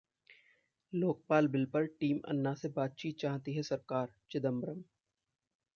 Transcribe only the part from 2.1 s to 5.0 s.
अन्ना से बातचीत चाहती है सरकार: चिदंबरम